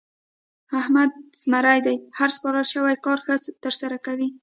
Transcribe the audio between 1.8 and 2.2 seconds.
دی؛